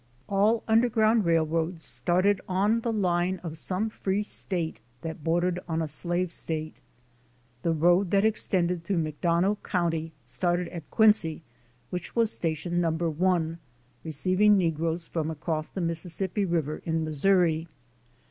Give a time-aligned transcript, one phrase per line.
[0.27, 5.87] All underground railroads started on the line of some free state that bordered on a
[5.87, 6.77] slave state.
[7.61, 11.43] The road that ex tended through McDonough county started at Quincy,
[11.91, 12.89] which was station No.
[12.93, 13.59] 1,
[14.03, 17.67] receiving negroes from across the Missis sippi river in Missouri.